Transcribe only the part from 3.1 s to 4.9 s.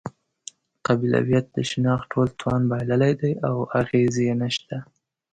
دی او اغېز یې نشته.